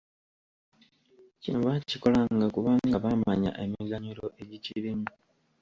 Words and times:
Kino 1.41 1.57
baakikolanga 1.65 2.45
kubanga 2.55 2.95
baamanya 3.03 3.51
emiganyulo 3.63 4.25
egikirimu. 4.41 5.07